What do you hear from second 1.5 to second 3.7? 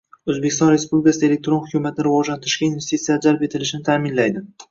hukumatni rivojlantirishga investitsiyalar jalb